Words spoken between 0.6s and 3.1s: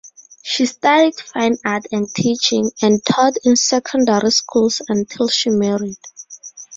studied fine art and teaching, and